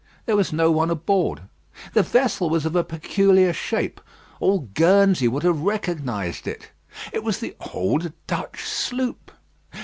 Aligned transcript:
There 0.25 0.35
was 0.35 0.51
no 0.51 0.71
one 0.71 0.89
aboard. 0.89 1.41
The 1.93 2.01
vessel 2.01 2.49
was 2.49 2.65
of 2.65 2.75
a 2.75 2.83
peculiar 2.83 3.53
shape. 3.53 4.01
All 4.39 4.67
Guernsey 4.73 5.27
would 5.27 5.43
have 5.43 5.61
recognised 5.61 6.47
it. 6.47 6.71
It 7.13 7.23
was 7.23 7.37
the 7.39 7.55
old 7.71 8.11
Dutch 8.25 8.63
sloop. 8.63 9.31